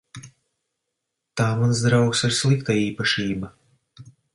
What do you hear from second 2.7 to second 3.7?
īpašība.